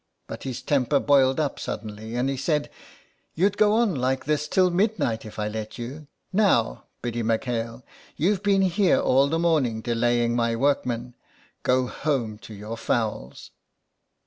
[0.25, 2.71] But his temper boiled up suddenly, and he said:—
[3.15, 6.07] '* You'd go on like this till midnight if I let you.
[6.33, 7.83] Now, Biddy IMcHale,
[8.17, 11.13] you've been here all the morning delaying my workman.
[11.61, 13.51] Go home to your fowls."